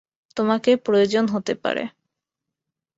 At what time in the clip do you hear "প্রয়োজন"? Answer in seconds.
0.85-1.25